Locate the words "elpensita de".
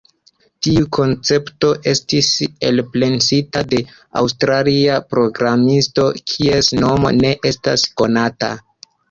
2.69-3.81